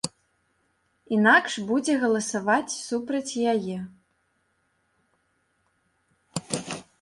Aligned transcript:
Інакш 1.17 1.57
будзе 1.71 1.95
галасаваць 2.03 2.77
супраць 2.77 3.45
яе. 3.53 3.77